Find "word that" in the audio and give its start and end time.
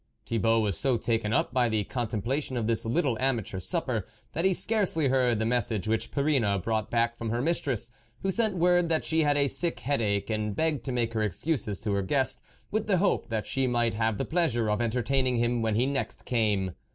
8.57-9.05